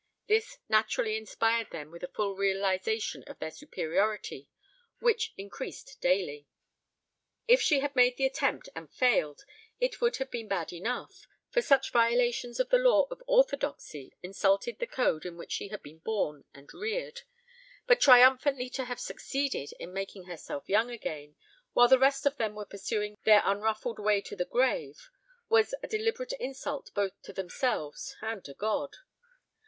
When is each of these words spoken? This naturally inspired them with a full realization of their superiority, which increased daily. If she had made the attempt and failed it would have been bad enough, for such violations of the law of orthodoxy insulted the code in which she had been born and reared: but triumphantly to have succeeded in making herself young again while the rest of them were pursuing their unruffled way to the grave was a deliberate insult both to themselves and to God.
This 0.25 0.57
naturally 0.67 1.15
inspired 1.15 1.69
them 1.69 1.91
with 1.91 2.01
a 2.01 2.07
full 2.07 2.35
realization 2.35 3.23
of 3.27 3.37
their 3.37 3.51
superiority, 3.51 4.49
which 4.97 5.31
increased 5.37 6.01
daily. 6.01 6.47
If 7.47 7.61
she 7.61 7.81
had 7.81 7.95
made 7.95 8.17
the 8.17 8.25
attempt 8.25 8.67
and 8.75 8.91
failed 8.91 9.45
it 9.79 10.01
would 10.01 10.15
have 10.17 10.31
been 10.31 10.47
bad 10.47 10.73
enough, 10.73 11.27
for 11.51 11.61
such 11.61 11.91
violations 11.91 12.59
of 12.59 12.69
the 12.71 12.79
law 12.79 13.03
of 13.11 13.21
orthodoxy 13.27 14.11
insulted 14.23 14.79
the 14.79 14.87
code 14.87 15.23
in 15.23 15.37
which 15.37 15.51
she 15.51 15.67
had 15.67 15.83
been 15.83 15.99
born 15.99 16.45
and 16.51 16.73
reared: 16.73 17.21
but 17.85 18.01
triumphantly 18.01 18.71
to 18.71 18.85
have 18.85 18.99
succeeded 18.99 19.71
in 19.79 19.93
making 19.93 20.23
herself 20.23 20.67
young 20.67 20.89
again 20.89 21.35
while 21.73 21.87
the 21.87 21.99
rest 21.99 22.25
of 22.25 22.37
them 22.37 22.55
were 22.55 22.65
pursuing 22.65 23.19
their 23.23 23.43
unruffled 23.45 23.99
way 23.99 24.19
to 24.21 24.35
the 24.35 24.45
grave 24.45 25.11
was 25.47 25.75
a 25.83 25.87
deliberate 25.87 26.33
insult 26.39 26.91
both 26.95 27.21
to 27.21 27.31
themselves 27.31 28.15
and 28.19 28.43
to 28.43 28.55
God. 28.55 28.95